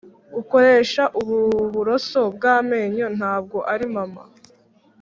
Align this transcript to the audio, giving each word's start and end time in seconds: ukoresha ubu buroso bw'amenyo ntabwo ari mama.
ukoresha 0.41 1.03
ubu 1.19 1.35
buroso 1.73 2.21
bw'amenyo 2.35 3.07
ntabwo 3.17 3.57
ari 3.73 3.85
mama. 3.95 4.21